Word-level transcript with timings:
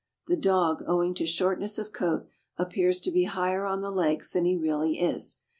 The 0.25 0.35
dog, 0.35 0.83
owing 0.87 1.13
to 1.13 1.27
shortness 1.27 1.77
of 1.77 1.93
coat, 1.93 2.25
appears 2.57 2.99
to 3.01 3.11
be 3.11 3.25
higher 3.25 3.65
on 3.67 3.81
the 3.81 3.91
legs 3.91 4.31
than 4.33 4.45
he 4.45 4.55
really 4.57 4.97
is. 4.97 5.37